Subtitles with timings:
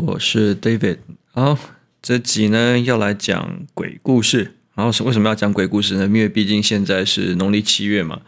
[0.00, 0.96] 我是 David。
[1.32, 1.58] 好，
[2.00, 4.54] 这集呢要来讲鬼故事。
[4.74, 6.04] 然后是为什么要讲鬼故事呢？
[6.04, 8.22] 因为毕竟现在是农历七月嘛。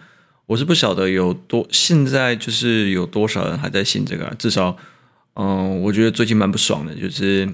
[0.45, 4.35] 我是不晓得有多现在就是有多少人还在信这个。
[4.39, 4.77] 至少，
[5.35, 7.49] 嗯，我觉得最近蛮不爽的，就是，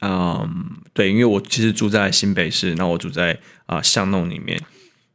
[0.00, 0.48] 嗯，
[0.94, 4.58] 对，因为我其实住在新北市，然后我住在啊巷弄里面。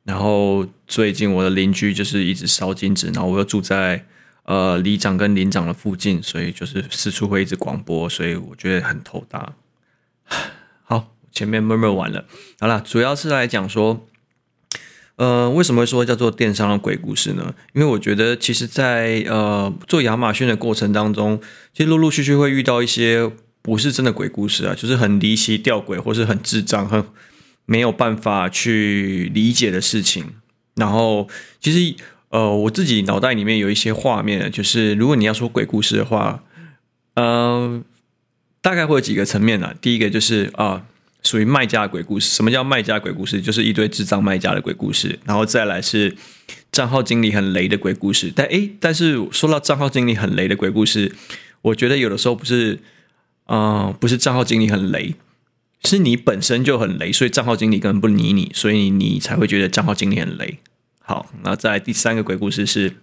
[0.03, 4.05] 然后最近我的邻居就是一直烧金纸，然后我又住在。
[4.45, 9.53] 呃，里长跟邻长的附近，所以就是四处会一直广播，所以我觉得很头大。
[10.83, 12.25] 好，前面 murmur 完了，
[12.59, 14.05] 好了，主要是来讲说，
[15.15, 17.55] 呃，为什么会说叫做电商的鬼故事呢？
[17.71, 21.39] 因为我觉得，其实在，在呃做亚马逊的过程当中，
[21.73, 23.31] 其实陆陆续续会遇到一些
[23.61, 27.05] 不是真的鬼故事啊，就是很离奇吊诡，或是很智障、很
[27.65, 30.35] 没有办法去理解的事情。
[30.75, 31.29] 然后，
[31.61, 31.95] 其实。
[32.33, 36.43] 呃，我自己脑袋里面有一些画面，就是如果你要说鬼故事的话，
[37.13, 37.79] 呃，
[38.59, 39.75] 大概会有几个层面呢。
[39.79, 40.83] 第一个就是啊、
[41.21, 42.31] 属于卖家的鬼故事。
[42.31, 43.39] 什么叫卖家鬼故事？
[43.39, 45.19] 就是一堆智障卖家的鬼故事。
[45.25, 46.15] 然后再来是
[46.71, 48.33] 账号经理很雷的鬼故事。
[48.35, 51.15] 但诶，但是说到账号经理很雷的鬼故事，
[51.61, 52.79] 我觉得有的时候不是，
[53.45, 55.13] 呃，不是账号经理很雷，
[55.83, 60.57] 是你本身就很雷，所以账号经理根本不理你，所以你才会觉得账号经理很雷。
[61.05, 62.95] 好，那再来第三个鬼故事是，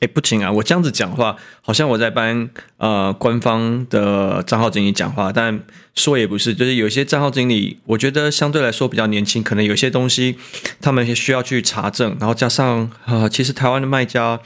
[0.00, 0.52] 哎，不行啊！
[0.52, 5.62] 我这样子讲话，好像我在帮呃官方的账号经理讲话，但
[5.94, 10.36] 说也不是，就是有些账号经理，我觉得相对来说比较年轻，可能有些东西
[10.82, 14.38] 他们需要去查证，然后加上、呃，其实台湾的卖家、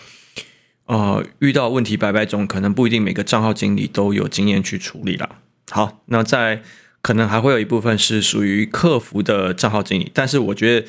[0.87, 5.29] 呃，遇到问题百百种，可能不一定每个账号经理都有经验去处理啦。
[5.73, 6.63] 好，那在
[7.03, 10.87] 可能还会有一部分是属于客服的账号经理，但是我觉得。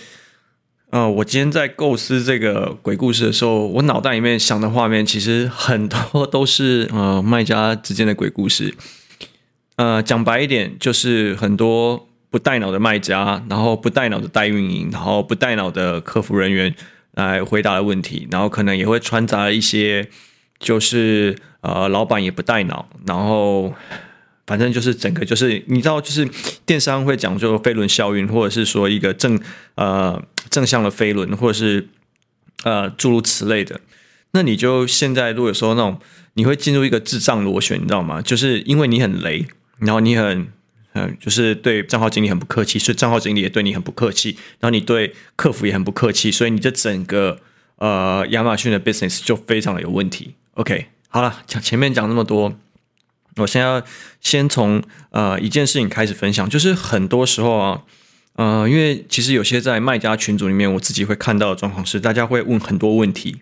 [0.93, 8.75] 呃，我今天在构思这个鬼故事的时候，我脑袋里面想的画面其实很多 都是呃卖家之间的鬼故事。
[9.77, 16.75] 呃，讲白一点，就是很多不带脑的卖家，然后不带脑的代运营，然后不带脑的客服人员
[17.13, 20.07] 来回答的问题，然后可能也会掺杂一些，
[20.59, 23.73] 就是呃老板也不带脑，然后。
[24.45, 26.29] 反正就是整个就是你知道，就是
[26.65, 29.39] 电商会讲究飞轮效应，或者是说一个正
[29.75, 30.21] 呃
[30.53, 31.89] 正向的飞轮，或者是
[32.63, 33.81] 呃诸如此类的。
[34.31, 35.99] 那你就现在如果说那种
[36.35, 38.21] 你会进入一个智障螺旋，你知道吗？
[38.21, 39.47] 就是因为你很雷，
[39.79, 40.47] 然后你很
[40.95, 47.39] 嗯、就是对账号经理很不客气，所以账号经理也对你很不客气，然后你对客服也很不客气，所以你这整个
[47.77, 50.35] 呃亚马逊的 business 就非常的有问题。
[50.53, 52.53] OK，好了，讲前面讲那么多。
[53.37, 53.83] 我现在要
[54.21, 57.81] 先从呃一件事情开始分享，就是很多时候啊，
[58.35, 63.41] 呃，因为其实有些在卖家群组里面，我自己会看到的状况是，大家会问很多问题，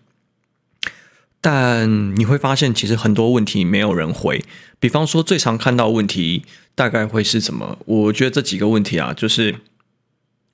[1.40, 4.44] 但你会发现其实很多问题没有人回。
[4.80, 6.44] 比方说，最常看到问题
[6.75, 7.78] 大概会是什么？
[7.85, 9.56] 我觉得这几个问题啊，就是，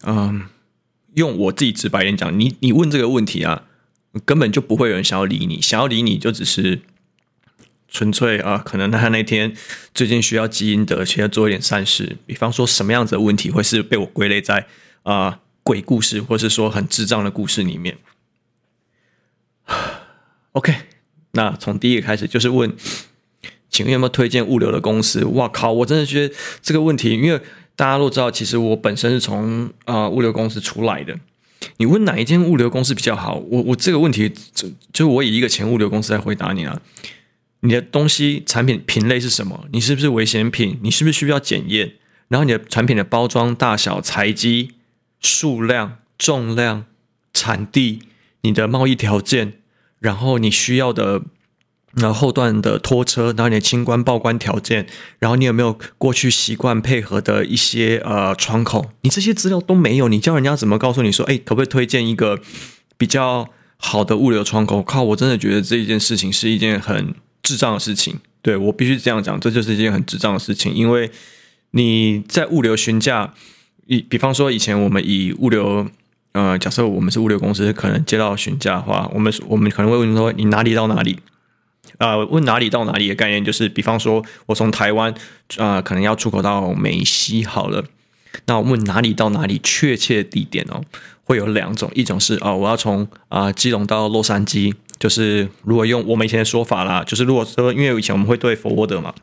[0.05, 0.45] 嗯、
[1.15, 3.63] 用我自己直白点讲，你你问这个问题啊，
[4.23, 6.81] 根本就不会有人想要理你，想要理你就只是。
[7.89, 9.53] 纯粹啊，可能他那天
[9.93, 12.17] 最近需要积阴德，需要做一点善事。
[12.25, 14.67] 比方说，什么样子的问题会是被我归类在
[15.03, 17.97] 啊、鬼故事，或是说很智障的故事里面？
[20.51, 20.73] OK，
[21.31, 22.75] 那从第一个开始就是问，
[23.69, 25.23] 请问有没有推荐物流的公司？
[25.25, 25.71] 哇靠！
[25.71, 27.39] 我真的觉得这个问题，因为
[27.75, 31.17] 大家都知道，其实我本身是从啊、物流公司出来的。
[31.77, 33.35] 你问哪一间物流公司比较好？
[33.35, 36.81] 我我这个问题就就我以一个前物流公司来回答你啊。
[37.61, 39.65] 你的东西产品品类是什么？
[39.71, 40.79] 你是不是危险品？
[40.83, 41.93] 你是不是需要检验？
[42.27, 44.73] 然后你的产品的包装大小、材积、
[45.19, 46.85] 数量、重量、
[47.33, 48.03] 产地、
[48.41, 49.53] 你的贸易条件，
[49.99, 51.23] 然后你需要的
[51.93, 54.85] 然后后段的拖车，然后你的清关报关条件，
[55.17, 58.91] 然后你有没有过去习惯配合的一些呃窗口？
[59.01, 62.39] 你这些资料都没有，你叫人家怎么告诉你说，哎，可不可以推荐一个
[62.97, 64.83] 比较好的物流窗口？
[64.83, 67.15] 靠，我真的觉得这一件事情是一件很。
[67.47, 70.73] 智障的事情，对，我必须这样讲，这就是一件很智障的事情。
[70.73, 71.09] 因为
[71.71, 73.33] 你在物流询价，
[73.85, 75.87] 以比方说以前我们以物流，
[76.33, 81.17] 呃，假设我们是物流公司，可能接到询价的话，我们我们可能会问说你哪里到哪里？
[81.99, 85.13] 呃，问哪里到哪里的概念就是，比方说我从台湾，
[85.55, 87.85] 呃，可能要出口到美西好了，
[88.47, 90.83] 那我问哪里到哪里确切地点哦，
[91.23, 94.73] 会有两种，一种是啊、我要从啊、基隆到洛杉矶。
[94.99, 99.13] 就是如果用我们以前的说法啦，就是如果说因为以前我们会对 forward 嘛，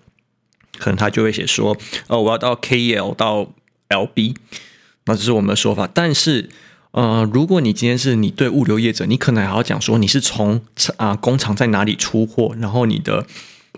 [0.79, 1.77] 可能他就会写说，
[2.09, 3.49] 呃，我要到 KL 到
[3.89, 4.37] LB，
[5.07, 5.89] 那这是我们的说法。
[5.93, 6.49] 但是，
[6.93, 10.61] 呃，如果你今天是你对物流业者，你可能还要讲说你是从
[10.97, 13.27] 啊工厂在哪里出货，然后你的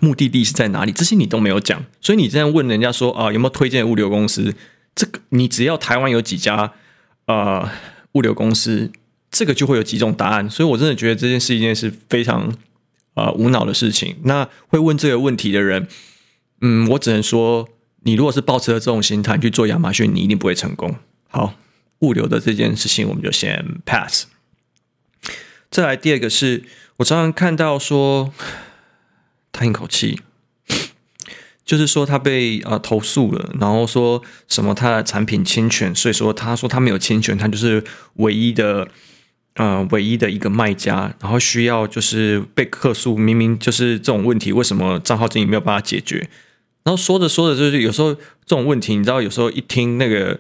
[0.01, 0.93] 目的地是在哪里？
[0.93, 4.55] 这些你都没有讲，所以你这样问人家说啊，有没有推荐物流公司？
[4.95, 6.73] 这个你只要台湾有几家
[7.27, 7.69] 呃
[8.13, 8.91] 物流公司，
[9.31, 10.49] 这个就会有几种答案。
[10.49, 12.55] 所以我真的觉得这件事一件是非常
[13.15, 14.17] 呃无脑的事情。
[14.25, 15.89] 那会问这个问题的人，
[16.61, 17.69] 嗯，我只能说，
[18.03, 20.97] 你如果是抱持了这种心态去做亚马逊，你一定不会成功。
[21.29, 21.55] 好，
[22.01, 24.27] 物流的这件事情我们就先 pass。
[25.71, 26.65] 再来第二个是
[26.99, 28.33] 我常常看到说。
[29.53, 30.21] 叹一口气，
[31.65, 37.83] 就是说他被啊、呃、投诉了，然后说什么他的产品侵权，所以说他说他没有侵权，他就是
[38.17, 38.87] 唯一的
[39.57, 46.31] 呃唯一的一个卖家，然后需要就是被客诉，明明就是这种问题，为什么账号经理没有办法解决？
[46.85, 50.39] 然后说着说着，就是有时候这种问题，你知道，有时候一听那个，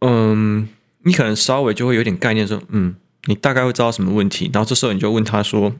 [0.00, 0.68] 嗯，
[1.04, 2.94] 你可能稍微就会有点概念，说嗯，
[3.24, 5.74] 你大概会知道什么问题，然后这时候你就问他说。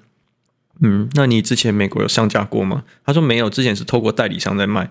[0.80, 2.82] 嗯，那你之前美国有上架过吗？
[3.04, 4.90] 他说没有，之前是透过代理商在卖。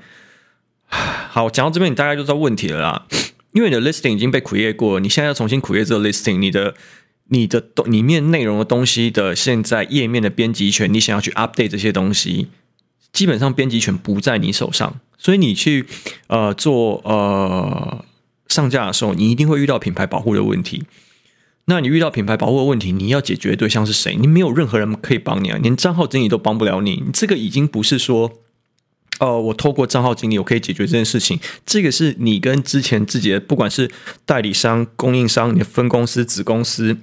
[0.87, 3.07] 好，讲到这边，你大概就知道问题了啦。
[3.51, 6.75] 因为你的 listing 已经被 create 过，你现在要重新 create 这个 listing，你的、
[7.33, 12.47] 你的东里面内容的东西的现在页面的编辑权，你想要去 update 这些东西，
[13.13, 15.85] 基本上编辑权不在你手上，所以你去
[16.27, 18.03] 呃做呃
[18.49, 20.83] 上架的时候，你一定会遇到品牌保护的问题。
[21.65, 24.15] 那你遇到品牌保护的问题，你要解决的对象是谁？
[24.15, 27.01] 你没有任何人可以帮你啊，连账号经理都帮不了你。
[27.13, 28.29] 这个已经不是说，
[29.19, 31.39] 呃，我透过账号经理我可以解决这件事情。
[31.65, 33.89] 这个是你跟之前自己的，不管是
[34.25, 36.97] 代理商、供应商、你的分公司、子公司，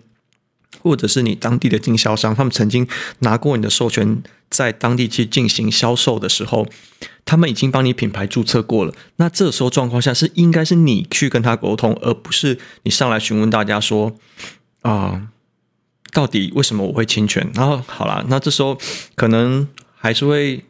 [0.82, 2.86] 或者是你当地的经销商，他们曾经
[3.20, 6.66] 拿过你的授权，在当地去进行销售的时候，
[7.24, 8.94] 他们已经帮你品牌注册过了。
[9.16, 14.14] 那这时候状况下是应该是你去跟他沟通，而不是你上来询问大家说
[14.82, 15.28] 啊、
[16.12, 17.50] 到底为什么我会侵权？
[17.54, 18.78] 然后好啦，那这时候
[19.14, 20.64] 可能还是会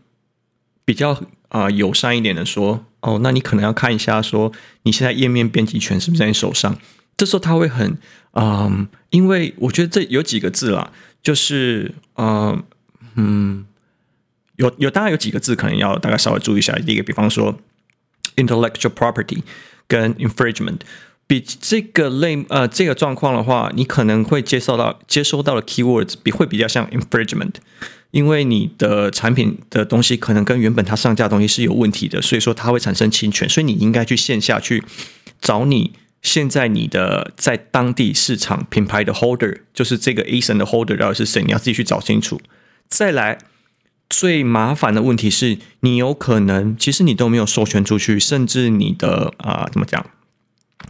[0.84, 1.10] 比较
[1.48, 4.50] 啊、呃、友善一点的说，哦，那你可能要看一下，说
[4.82, 6.78] 你现在页面编辑权是不是在你手上？
[7.18, 7.98] 这时候他会很
[8.32, 10.90] 嗯、因为我觉得这有几个字啦，
[11.22, 12.62] 就是嗯
[13.16, 13.66] 嗯。
[14.56, 16.74] 有有大概有几个字可能要大概稍微注意一下。
[16.80, 17.56] 第一个，比方说
[18.34, 19.40] intellectual property
[19.86, 20.80] 跟 infringement，
[21.28, 27.52] 比这个类呃这个状况的话，你可能会接受到接收到的 keywords 比会比较像 infringement，
[28.10, 34.82] 因为你的产品的东西可能跟原本它上架的东西是有问题的，所以说它会产生侵权，所以你应该去线下去
[35.40, 35.92] 找你
[36.22, 42.40] 现在你的在当地市场品牌的 holder，就是这个 ASIN 的 holder 到底是谁，你要自己去找清楚，
[42.88, 43.38] 再来。
[44.10, 50.02] 最麻烦的问题是你有可能，其实你都没有授权出去，甚至你的啊、怎么讲？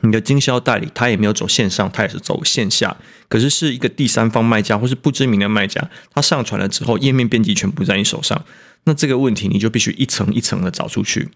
[0.02, 2.96] 你的经销代理他也没有走线上，他也是走线下。
[3.28, 8.44] 可是是一个第三方卖家或是不知名的卖家，他上传了之后，页面编辑全部在你手上。
[8.84, 11.28] 那这个问题你就必须一层一层的找出去。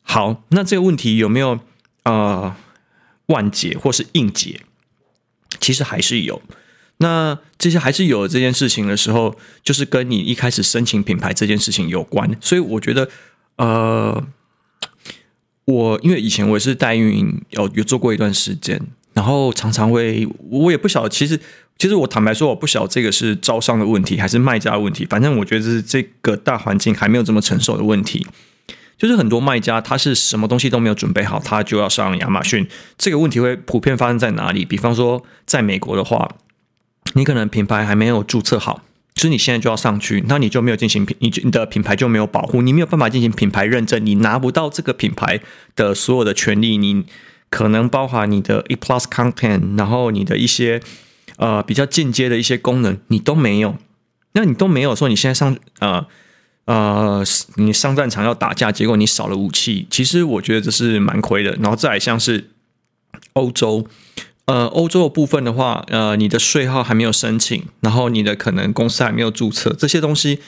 [0.00, 1.60] 好，那这个问题有没有
[2.04, 2.56] 呃
[3.28, 4.60] 万劫或是应劫？
[5.58, 6.42] 其实还是有。
[6.98, 12.36] 那这些还是有这件事情的时候，就是跟你一开始申请品牌这件事情有关。
[12.40, 13.08] 所以我觉得，
[13.56, 14.26] 呃，
[15.64, 18.80] 我因为以前我也是代运营，有有做过一段时间，
[19.14, 21.38] 然后常常会，我也不晓得，其实
[21.78, 25.06] 其实我坦白说，我不晓得这个是招商的问题还是卖家的问题。
[25.06, 28.26] 反正我觉得是这个大环境还没有这么成熟的问题。
[28.98, 32.68] 就是很多卖家他是什么东西都没有准备好，他就要上亚马逊。
[32.98, 34.64] 这个问题会普遍发生在哪里？
[34.64, 36.36] 比方说，在美国的话。
[37.14, 38.82] 你可能品牌还没有注册好，
[39.14, 45.40] 就是你现在就要上去，那你就没有进行品，你你的品牌就没有保护，你没有办法进行品牌认证，你拿不到这个品牌
[45.74, 47.06] 的所有的权利，你
[47.48, 50.82] 可能包含你的 E Plus Content，然后你的一些
[51.38, 53.78] 呃比较进阶的一些功能，你都没有。
[54.32, 56.06] 那你都没有说你现在上呃
[56.68, 57.24] 呃
[57.56, 61.56] 你上战场要打架，结果你少了武器，其实我觉得这是蛮亏的。
[61.60, 62.50] 然后再来像是
[63.32, 63.86] 欧洲。
[64.44, 70.40] 呃，欧洲的部分的话，呃，你的税号还没有申请，然后你的可能公司还没有注册，这些东西，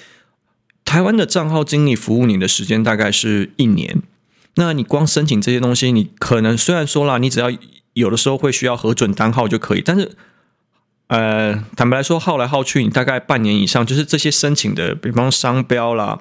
[0.86, 4.02] 台湾的账号经理服务你的时间大概是一年。
[4.54, 7.50] 那你光申请这些东西，你可能虽然说啦，你只要
[7.92, 10.12] 有的时候会需要核准单号就可以，但是，
[11.10, 16.20] 呃，坦白来说，耗来耗去，你大概半年以上，就是这些申请的，比方商标啦，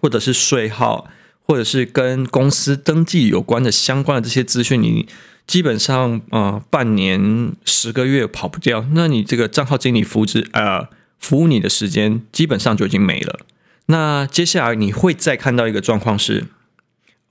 [0.00, 1.08] 或者是税号，
[1.42, 5.08] 或者是跟公司登记有关的相关的这些资讯，你。
[5.44, 8.86] 基本上啊、呃，半年十个月跑不掉。
[8.92, 10.86] 那你这个账号经理服务呃
[11.18, 13.40] 服务你的时间基本上就已经没了。
[13.86, 16.46] 那接下来你会再看到一个状况是，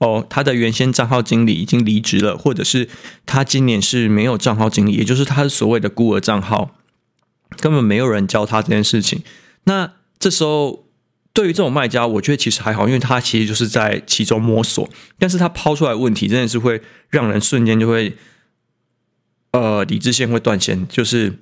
[0.02, 2.88] 哦，他的原先账号经理已经离职了，或者是
[3.24, 6.74] 他今年是没有账号经理，也就是他所谓的孤儿账号，
[7.60, 9.22] 根本没有人教他这件事情。
[9.62, 10.86] 那这时候
[11.32, 14.90] 对于这种卖家，我觉得其实还好，因为他其实就是在其中摸索。
[15.20, 18.16] 但是他抛出来问题，真的是会让人瞬间就会，
[19.52, 20.84] 呃，理智线会断线。
[20.88, 21.38] 就是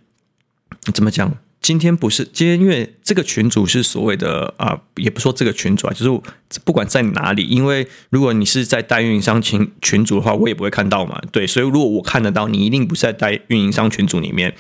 [0.93, 1.35] 怎么讲？
[1.61, 11.21] 今天不是今天，因为这个群主是所谓的啊、也不说这个群主啊，就是不管在哪里，因为如果你是在代运营商群群主的话，我也不会看到嘛。
[11.31, 14.55] 对，所以如果我看得到，你一定不是在代运营商群组里面，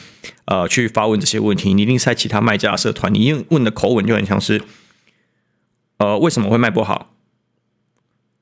[0.44, 4.60] 呃，去发问这些问题，你一定是在其他卖家的社团，你因为问的口吻就很像是，
[5.96, 7.14] 呃，为什么会卖不好？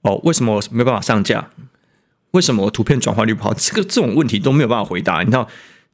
[0.02, 1.50] 哦，为什么没办法上架？
[2.32, 3.54] 为什么图片转化率不好？
[3.54, 5.48] 这个这种问题都没有办法回答，你知道？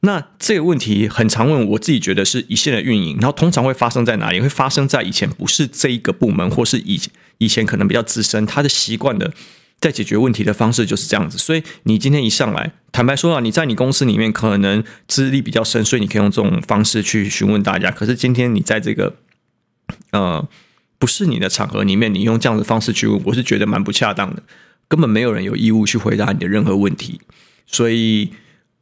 [0.05, 4.39] 那这个问题很常问，我自己觉得是一线的运营，然后通常会发生在哪里？
[4.39, 7.01] 会发生在以前不是这一个部门，或是以
[7.39, 9.33] 以前可能比较资深，他的习惯的
[9.81, 11.39] 在解决问题的方式就是这样子。
[11.39, 17.89] 所以你今天一上来，坦白说啊，你在你公司里面可能资历比较深，所以你可以用这种方式去询问大家。
[17.89, 19.15] 可是今天你在这个
[20.11, 20.47] 呃
[20.99, 24.43] 不是你的场合里面，你用这样的方式去问，我是觉得蛮不恰当的。
[24.87, 27.19] 根本没有人有义务去回答你的任何问题，
[27.65, 28.29] 所以。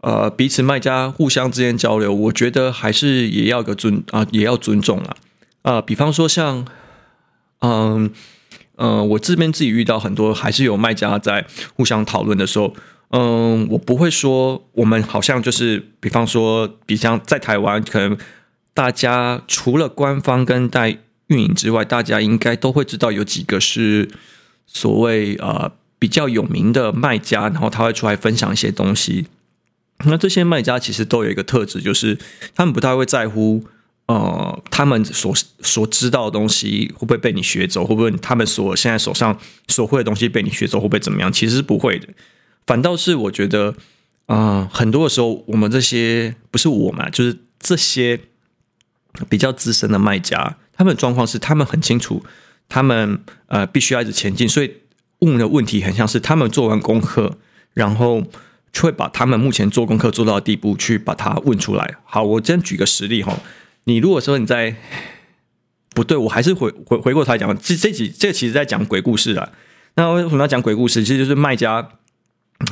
[0.04, 5.16] 呃，彼此卖家互相之间交流，我觉得还是也要个尊啊，也要尊重啊。
[5.62, 6.68] 啊、比方说像，
[7.60, 8.12] 嗯
[8.76, 12.76] 嗯、呃，我这边自己遇到很多还是有卖家在互相讨论的时候，
[13.12, 18.18] 嗯，我不会说我们好像就是，比方说，比方在台湾，可能
[18.74, 24.10] 大家除了官方跟代运营之外，大家应该都会知道有几个是
[24.68, 29.28] 所谓呃比较有名的卖家，然后他会出来分享一些东西。
[30.06, 32.18] 那这些卖家其实都有一个特质，就是
[32.56, 33.64] 他们不太会在乎，
[34.08, 41.32] 呃，他们所所知道的东西会不会被你学走，会不会他们所现在手上所会的东西被你学走，会不会怎么样？
[41.32, 42.08] 其实是不会的，
[42.66, 43.76] 反倒是我觉得，
[44.26, 48.20] 啊、很多的时候，我们这些不是我们，就是这些
[49.30, 52.24] 比较资深的卖家，他们的状况是，他们很清楚，
[52.68, 54.72] 他们呃必须要一直前进，所以
[55.20, 57.38] 问的问题很像是他们做完功课，
[57.74, 58.24] 然后。
[58.74, 61.96] 就会把他们目前做功课做到的地步去把它问出来。
[62.04, 63.40] 好，我先举个实例哈。
[63.86, 64.76] 你如果说你在
[65.94, 69.52] 不对，我还是回回回过头来讲，这这几这其实在讲鬼故事啊。
[69.96, 71.04] 那为什么要讲鬼故事？
[71.04, 71.88] 其实就是卖家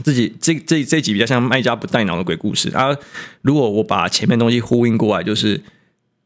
[0.04, 2.98] 自己这这这集比较像卖家不带脑的鬼故事啊。
[3.44, 5.62] 如果我把前面东西呼应过来，就是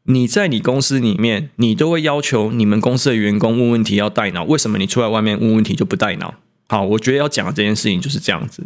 [0.04, 6.36] 你在你公司里面，你都会要求你们公司的员工问问题要带脑，为什么你出来外面问问题就不带脑？
[6.68, 8.64] 好，我觉得要讲的这件事情就是这样子。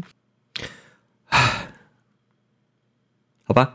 [1.30, 1.68] 唉，
[3.42, 3.72] 好吧，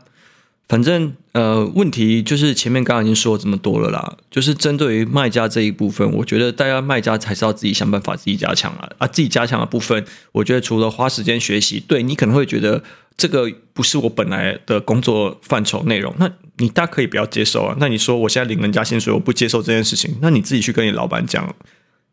[0.68, 8.88] 反正呃，问题就是前面刚刚已经说了这么多了啦，就是针对于卖家这一部分，我觉得大家卖家才是要自己想办法自己加强啊。
[8.98, 12.82] 啊，自己加强的部分，我觉得除了花时间学习，对你可能会觉得
[13.18, 17.76] 这个不是我本来的工作范畴内容，那你大可以不要接受啊。
[17.78, 21.54] 那你说我现在领人家薪水，我不接受这件事情，那你自己去跟你老板讲，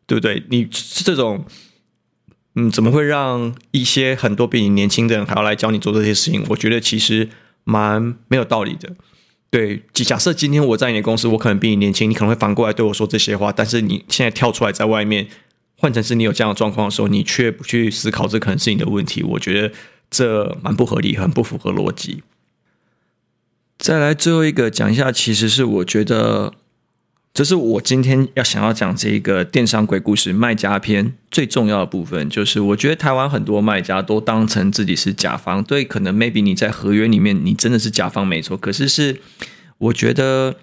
[0.06, 0.42] 对不对？
[0.50, 1.44] 你这种。
[2.56, 6.44] 嗯，怎么会让一些很多比你年轻的人还要来教你做这些事情？
[6.50, 7.28] 我觉得其实
[7.64, 8.94] 蛮没有道理的。
[9.50, 13.52] 对，假设今天我在你的公司，我可能比你年轻，你可能会反过来对我说这些话。
[13.52, 15.26] 但是你现在跳出来在外面，
[15.76, 19.72] 换成是你有这样的状况的时候，你却不去思考这可能是你的问题，我觉得
[20.08, 22.22] 这蛮不合理，很不符合逻辑。
[23.78, 26.54] 再来最后一个讲一下，其实是我觉得。
[27.34, 39.20] 这是我今天要想要讲这个电商鬼故事卖家篇最重要的部分，就是我觉得台湾很多卖家都当成自己是甲方，对，可能 maybe 你在合约里面你真的是甲方没错，可是是
[39.78, 40.54] 我觉得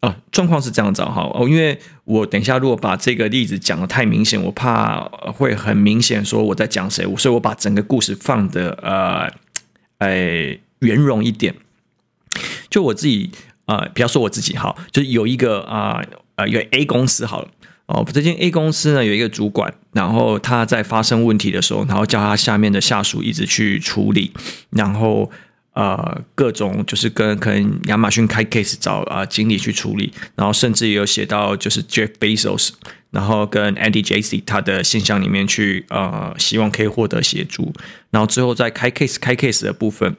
[0.00, 5.00] 啊状况是这样子哈哦，因为我等一下如果把这个例子讲的太明显，我怕
[5.32, 9.32] 会很明显说我在讲谁，所以我把整个故事放的呃
[10.06, 11.54] 哎圆融一点，
[12.68, 13.30] 就我自己。
[13.68, 16.02] 呃，比方说我自己哈，就是有一个啊
[16.36, 17.48] 呃，有 A 公司好了
[17.84, 24.32] 哦，这间 A 公司呢有一个主管，然后他在发生问题的时候，然后叫他下面的下属一直去处理，
[24.70, 25.30] 然后
[25.74, 32.70] 呃各种就是跟可能亚马逊开 case 找啊、经理去处理，然后甚至也有写到就是 Jeff Bezos，
[33.10, 37.72] 然后跟 Andy jasy 他的信箱里面去呃希望可以获得协助，
[38.10, 40.16] 然后最后在开 case 开 case 的部分。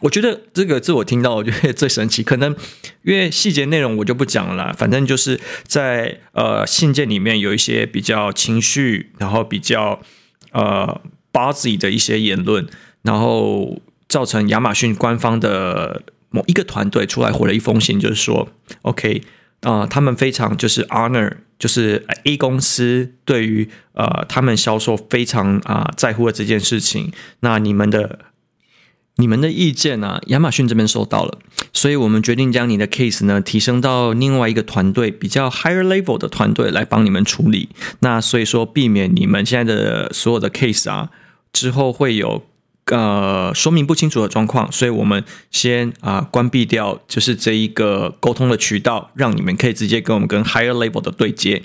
[0.00, 2.54] 我觉得这个是我听到我觉得最神奇，可能
[3.02, 10.00] 因为细节内容我就不讲了，反正就是在呃信件里面有一些比较情绪，然后比较
[10.52, 11.00] 呃
[11.32, 12.64] buzzy 的一些言论，
[13.02, 18.48] 然后造成亚马逊官方的某一个团队出来回了一封信，就是说
[18.82, 19.22] OK
[19.62, 28.20] 啊、他们非常就是 honor，就是 A 公司对于呃他们销售非常啊、在乎的这件事情，那你们的。
[29.20, 31.38] 你们的意见呢、啊，亚马逊这边收到了，
[31.72, 37.68] 所以我们决定将你的 case 呢提升到另外一个团队，比较 higher level 的团队来帮你们处理。
[37.98, 41.10] 那所以说，避免你们现在的所有的 case 啊，
[41.52, 42.44] 之后会有
[42.86, 51.64] 呃说明不清楚的状况，所以我们先啊、呃、关闭掉，就是这一个沟通的渠道，让你们可以直接跟我们跟 higher level 的对接。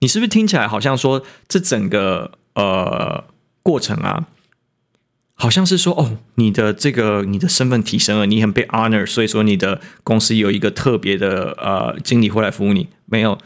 [0.00, 3.22] 你是不是听起来好像说这整个呃
[3.62, 4.26] 过程啊？
[5.40, 12.88] 好像是说哦，你的这个你的身份提升了，你很被 honor，所以说你的公司有一个特别的呃经理会来服务你。
[13.06, 13.38] 没有，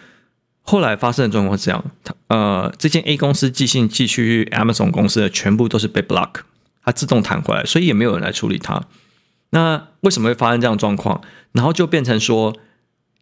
[0.63, 6.41] 后来发生的状况是这样，他呃这间 A 公司寄信寄去 Amazon 公司的全部都是被 block，
[6.85, 8.83] 它自动弹回来，所以也没有人来处理它。
[9.51, 11.23] 那为什么会发生这样状况？
[11.53, 12.57] 然后就变成说。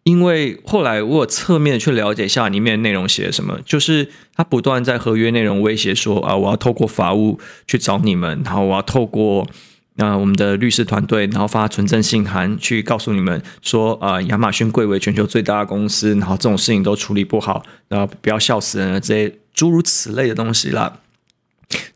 [0.03, 9.47] 因为后来我有侧面去了解一下里面内容写什么，就是他不断在合约内容威胁说啊，我要透过法务去找你们，然后我要透过
[9.97, 20.99] 啊我们的律师团队，然后发存证信函去告诉你们说啊，亚马逊贵为全球最大的公司，然后这种事情都处理不好，然后不要笑死人了，这些诸如此类的东西啦。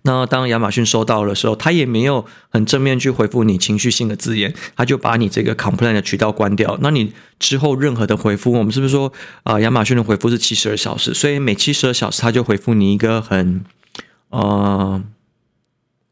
[0.03, 6.77] 那当亚马逊收到的时候，他也没有很正面去回复你情绪性的字眼，他就把你这个 complain 的渠道关掉。
[6.81, 9.11] 那你之后任何的回复，我们是不是说
[9.43, 11.13] 啊，亚马逊的回复是七十二小时？
[11.13, 13.63] 所以每七十二小时他就回复你一个很
[14.29, 15.03] 呃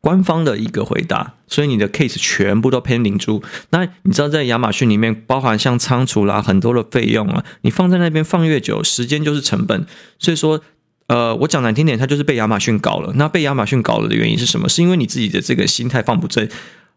[0.01, 3.41] 官方的一个回答，所以你的 case 全部都 pending 住。
[3.69, 9.85] 那你知道在亚马逊里面，包含像仓储啦很多的费用啊，你放在那边放越久，时间就是成本。
[10.19, 10.61] 所以说。
[11.07, 13.13] 呃，我讲难听点，他就是被亚马逊搞了。
[13.15, 14.67] 那被亚马逊搞了的原因是什么？
[14.67, 16.49] 是因为你自己的这个心态放不正。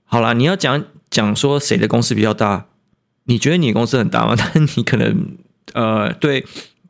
[0.06, 2.64] 好啦，你要讲讲说谁的公司比较大？
[3.24, 4.34] 你觉得你的公司很大吗？
[4.36, 5.36] 但你可能
[5.74, 6.42] 呃， 对，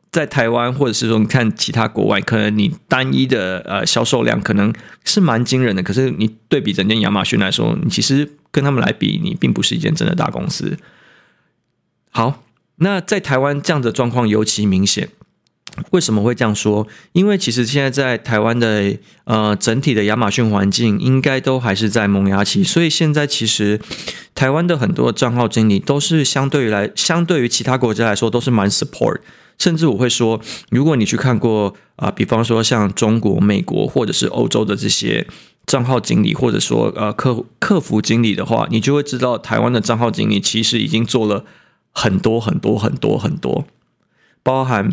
[0.09, 4.73] 在台湾或者是说你看其他国外，可能你单一的呃销售量可能
[5.03, 5.83] 是蛮惊人的。
[5.83, 10.77] 可是你对比整间亚马逊来说，你其实跟他们来比，你并不是一间真的大公司。
[12.11, 12.41] 好，
[12.77, 15.09] 那在台湾这样的状况尤其明显。
[15.91, 16.87] 为什么会这样说？
[17.13, 23.79] 因为其实现在在台湾的呃整体的亚马逊环境应该都还是在萌芽期，所以现在其实
[24.33, 29.17] 台湾的很多账号经理都是相对于来，相对于其他国家来说都是蛮 support，
[29.57, 30.39] 甚至我会说，
[30.69, 35.27] 如果你去看过啊、比方说像中国、美国或者是欧洲的这些
[35.65, 41.43] 账号经理，或者说呃客客服经理的话，你就会知道台湾的账号经理其实已经做了
[41.91, 43.65] 很多很多很多很多。
[44.41, 44.89] 包含，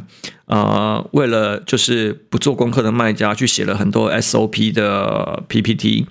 [0.47, 6.07] 呃，为了就是不做功课的卖家，去写了很多 SOP 的 PPT，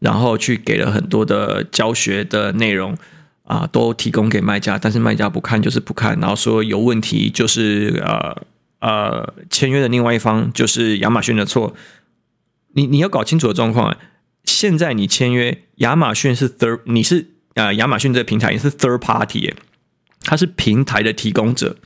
[0.00, 2.96] 然后去给了很多的教学的内容
[3.44, 8.42] 啊、都提供给卖家，但是卖家不看就是不看，然后说有问题就是呃
[8.80, 11.74] 呃签约的另外一方就是亚马逊的错，
[12.74, 13.96] 你你要搞清楚的状况，
[14.44, 19.52] 现在你签约亚马逊是 third，你是啊、呃、亚马逊这个平台也是 third party，
[20.22, 21.76] 它是平台的提供者。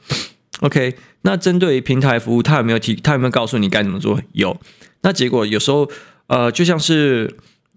[0.61, 2.94] OK，那针对于平台服务，他有没有提？
[2.97, 4.21] 他有没有告诉你该怎么做？
[4.33, 4.61] 有。
[5.03, 5.88] 那结果有时候，
[6.27, 7.37] 呃，就像是，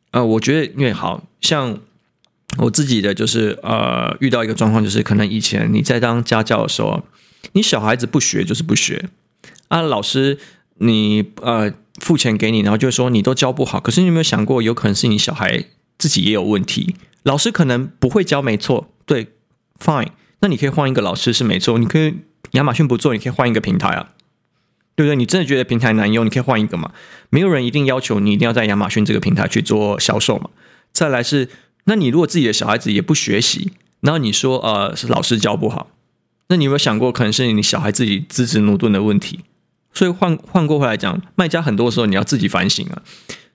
[0.10, 1.78] 呃，我觉得因为好像
[2.58, 7.04] 我自己的就是，呃，遇到一个状况，就是可能以前你在当家教的时候，
[7.52, 9.10] 你小孩子不学就是不学
[9.68, 10.40] 啊，老师
[10.80, 13.80] 你呃付钱给你，然后就说你都教不好。
[13.80, 15.66] 可是你有没有想过，有可能是你小孩
[16.00, 16.96] 自己也有问题？
[17.22, 19.28] 老师可能不会教，没错，对
[19.80, 20.08] ，Fine，
[20.40, 22.16] 那你可以换一个老师是没错，你可以。
[22.52, 24.10] 亚马逊不做，你可以换一个平台啊，
[24.96, 25.16] 对不对？
[25.16, 26.92] 你真的觉得平台难用，你可以换一个嘛。
[27.30, 30.50] 没有人一定要求你一定要在亚马逊这个平台去做销售嘛。
[30.92, 31.48] 再来是，
[31.86, 35.88] 那你如果自己的小孩子也不学习，然后你说呃是老师教不好，
[36.50, 39.40] 那你有没有想过可能是你小孩自己资质努钝的问题？
[39.94, 43.02] 所以换换过回来讲，卖家很多时候你要自己反省啊。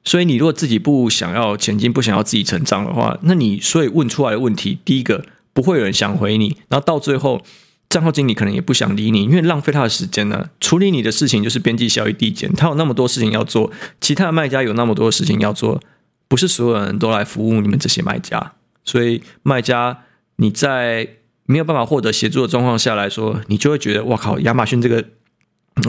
[0.02, 7.42] 所以你如果自己不想要前进，不想要自己成长的话，那你所以问出来的问题，第一个不会有人想回你，然后到最后。
[7.88, 10.50] 账号经理可能也不想理你，因为浪费他的时间呢。
[10.60, 13.70] 处理你的事情就是边际效益递减，他有那么多事情要做，
[14.00, 15.80] 其他的卖家有那么多事情要做，
[16.26, 18.52] 不是所有人都来服务你们这些卖家。
[18.84, 20.04] 所以卖家
[20.36, 21.08] 你在
[21.46, 25.04] 没有办法获得协助的状况下来说，你就会觉得哇靠，亚马逊这个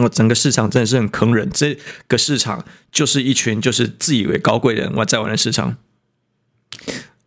[0.00, 5.76] 我整个市场真的是很坑人，这个市场就是一群就是自以为高贵的人我在玩的市场。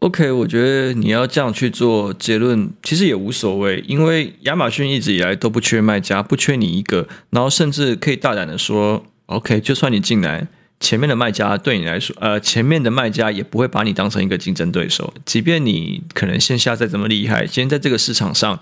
[0.02, 10.48] OK，我觉得你要这样去做结论，其实也无所谓，因为亚马逊一直以来都不缺卖家，不缺你一个，然后甚至可以大胆的说，OK，就算你进来，
[10.80, 18.60] 前面的卖家对你来说，呃，前面的卖家也不会把你当成一个竞争对手，即便你可能线下再怎么厉害，今天在这个市场上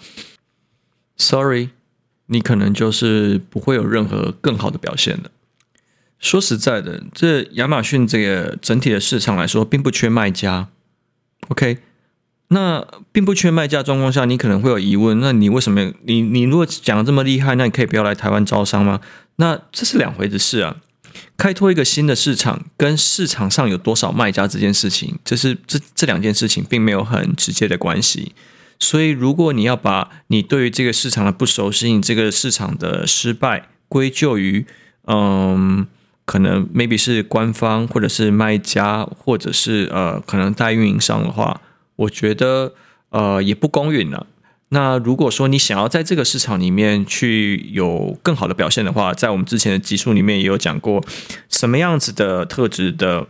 [1.15, 1.69] ，Sorry，
[2.25, 5.31] 你可能就是不会有任何更好的表现的。
[6.19, 10.67] 说实在的，这亚马逊这个整体的市场来说，并不缺卖家。
[11.47, 11.77] OK，
[12.49, 18.99] 那并不缺卖家状况下，你可能会有疑问，那你为什么你你如果讲的这么厉害，那你可以不要来台湾招商吗？
[19.37, 20.75] 那这是两回事啊。
[21.37, 28.33] 开拓一个新的市场，跟市场上有多少卖家这件事情，这是这这两件事情并没有很直接的关系。
[28.79, 34.65] 所以，如果你要把你对于这个市场的不熟悉，你这个市场的失败归咎于，
[35.07, 35.87] 嗯，
[36.29, 41.59] 可能 maybe 是官方，或者是卖家，或者是呃，可能代运营商的话，
[41.95, 42.71] 我觉得
[43.09, 44.27] 呃也不公允了。
[44.67, 51.03] 那如果说你想要在这个市场里面去有更好的表现的话，在我们之前的集数里面也有讲过，
[51.49, 53.25] 什么样子的特质的，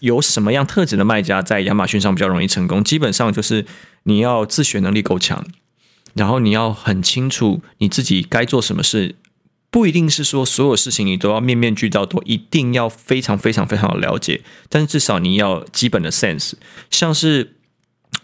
[0.00, 2.82] 有什么样特质的卖家在亚马逊上比较容易成功？
[2.82, 3.64] 基本上就是
[4.02, 5.46] 你要自学能力够强，
[6.14, 9.14] 然后你要很清楚你自己该做什么事，
[9.70, 16.52] 不一定是说所有事情你都要面面俱到，都一定要非常非常非常的了解，但是至少你要基本的 sense，
[16.90, 17.54] 像是。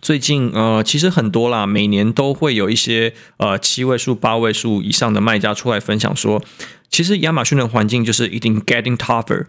[0.02, 6.42] 最近呃，其实很多啦，每年都会有一些呃七位数、八位数以上的卖家出来分享说，
[6.90, 9.46] 其实亚马逊的环境就是一定 getting tougher。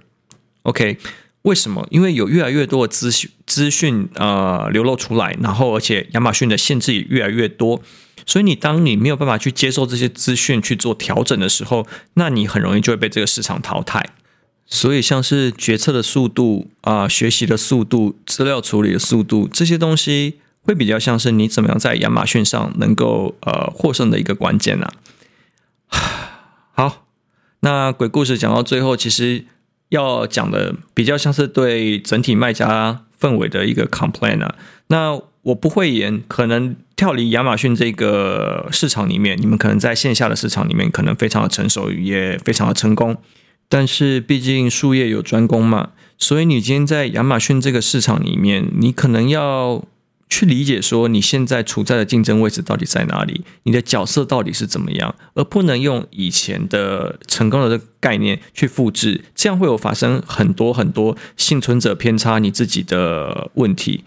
[0.62, 1.00] OK，
[1.42, 1.88] 为什么？
[1.90, 7.82] 因为有越来越多的资讯资讯呃流露出来，然后而且亚马逊的限制也越来越多，
[8.28, 14.12] 所以你当你没有办法去接受这些资讯去做调整的时候，那你很容易就会被这个市场淘汰。
[14.70, 24.92] 所以，像是决策的速度啊、学习的速度、资料处理的速度，这些东西会比较像是你怎么样在亚马逊上能够呃获胜的一个关键啊。
[26.76, 27.08] 好，
[27.62, 29.46] 那鬼故事讲到最后，其实
[29.88, 34.56] 要讲的比较像是对整体卖家氛围的一个 complain 啊。
[34.88, 43.16] 那我不会演，可能跳离亚马逊这个市场里面，你们可能在线下的市场里面可能非常的成熟，也非常的成功。
[43.70, 49.86] 但是毕竟术业有专攻嘛，所以你今天在亚马逊这个市场里面，你可能要
[50.30, 64.04] 去理解说你现在处在的竞争位置到底在哪里，你的角色到底是怎么样，而不能用以前的成功的概念去复制，这样会有发生很多很多幸存者偏差你自己的问题。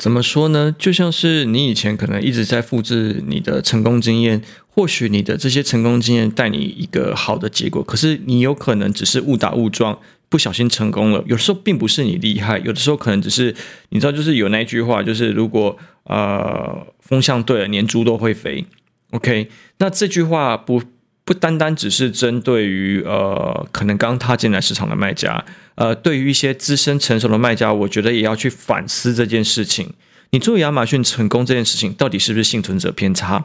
[0.00, 0.74] 怎么说呢？
[0.78, 9.98] 就像是你以前可能一直在复制你的成功经验，或许你的这些成功经验带你一个好的结果，可是你有可能只是误打误撞，
[10.30, 11.22] 不小心成功了。
[11.26, 13.54] 有的时候并不是你厉害，有的时候可能只是
[13.90, 18.64] 你知道，就是有那句话，就是如果呃风向对了，连猪都会飞。
[19.10, 20.82] OK，那这句话不
[21.30, 25.44] 不单单只是针对于呃可能刚踏进来市场的卖家。
[25.76, 29.94] 呃，对于一些资深成熟的卖家，我觉得也要去反思这件事情。
[30.30, 33.44] 你做亚马逊成功这件事情，到底是不是幸存者偏差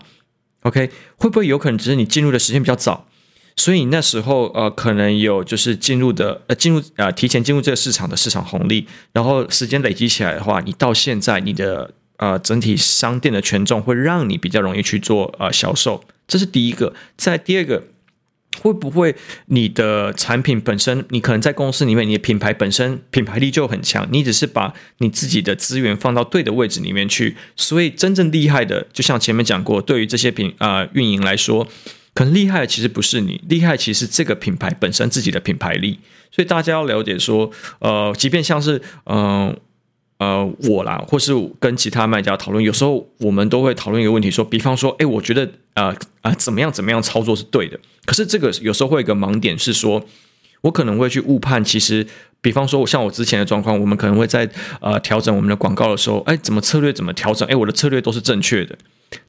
[0.63, 3.05] ？OK，会不会有可能只是你进入的时间比较早，
[3.55, 16.93] 所以你那时候呃可能有就是进入的呃进入呃提前进入这个市场的市场红利，然后时间累积起来的话，你到现在你的呃整体商店的权重会让你比较容易去做呃销售，这是第一个。
[17.17, 17.83] 在第二个。
[18.61, 19.13] 会不会
[19.47, 31.67] 你的产品本身，你可能在公司里面，你的品牌本身品牌力就很强，你只是把你自己的资源放到对的位置里面去，所以真正厉害的，就像前面讲过，对于这些品啊、运营来说，
[32.13, 35.99] 可能厉害的其实不是你，厉害其实这个品牌本身自己的品牌力，
[36.31, 39.53] 所以大家要了解说，呃，即便像是嗯。
[40.25, 47.79] 呃，我啦，或是跟其他卖家讨论，有时候我们都会讨论一个问题，说，比方说，哎，我觉得，呃，啊、呃，怎么样，怎么样操作是对的。
[48.05, 50.03] 可是这个有时候会有一个盲点，是说，
[50.61, 52.07] 我可能会去误判，其实，
[52.41, 54.49] 比方说，像我之前的状况，我们可能会在
[54.81, 58.75] 呃调整我们的广告的时候，哎，怎么策略怎么调整，哎，我的策略都是正确的。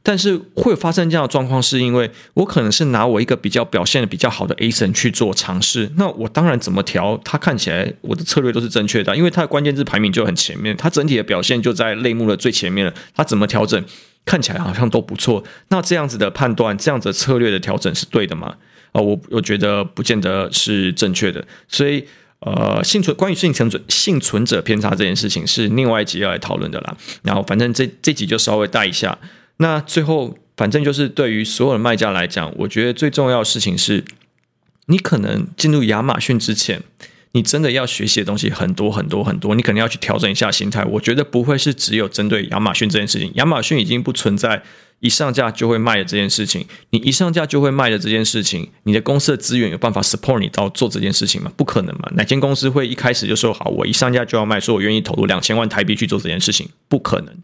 [0.03, 5.91] 但是会发生这样的状况，是因为我可能是拿我一个比较表现的比较好的 ASIN 去做尝试。
[5.97, 12.95] 那我当然怎么调，它看起来我的策略都是正确的，因为它的关键字排名就很前面，它整体的表现就在类目的最前面了。
[13.15, 13.83] 它怎么调整，
[14.25, 15.43] 看起来好像都不错。
[15.69, 18.55] 那这样子的判断，这样子策略的调整是对的吗？
[18.93, 21.45] 啊，我我觉得不见得是正确的。
[21.69, 22.05] 所以，
[22.41, 26.97] 呃，幸存关于幸存者幸存者偏差这件事情是另外一集要来讨论的啦。
[27.23, 29.19] 然后，反正这这集就稍微带一下。
[29.59, 34.05] 那最后，反正就是对于所有的卖家来讲，我觉得最重要的事情是，
[34.87, 36.83] 你可能进入亚马逊之前，
[37.33, 40.85] 你真的要学习的东西很多很多很多，你可能要去调整一下心态。
[40.85, 44.63] 我觉得不会是只有针对亚马逊这件事情，亚马逊已经不存在
[45.01, 46.67] 一上架就会卖的这件事情。
[46.91, 51.51] 你一上架就会卖的这件事情，你的公司的资源有办法 support 你到做这件事情吗？
[51.57, 52.11] 不可能嘛！
[52.15, 56.69] 哪间公司会一开始就说好，我一上架就要卖，说我愿意投入两千万台币去做这件事情？
[56.89, 57.35] 不可能。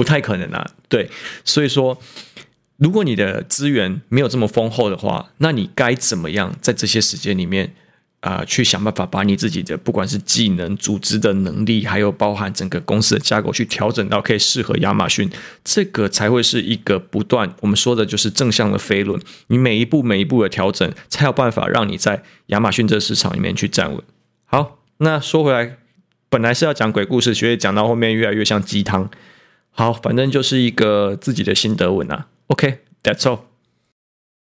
[0.00, 1.10] 不太可能啊，对，
[1.44, 2.00] 所以说，
[2.78, 7.74] 如果你的资源没有这么丰厚的话，那你该怎么样在这些时间里面
[8.20, 15.30] 啊、去想办法把你自己的不管是技能、组织的能力，还有包含整个公司的架构，去调整到可以适合亚马逊，
[15.62, 19.20] 这个才会是一个不断我们说的就是正向的飞轮。
[19.48, 24.02] 你每一步每一步的调整，才有办法让你在亚马逊这个市场里面去站稳。
[24.46, 25.76] 好，那说回来，
[26.30, 29.10] 本来是要讲鬼故事，所以讲到后面越来越像鸡汤。
[29.80, 32.26] 好，反正就是一个自己的心得文啊。
[32.48, 33.49] OK，that's all。